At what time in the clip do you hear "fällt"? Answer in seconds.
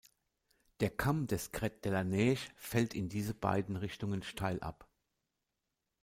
2.55-2.95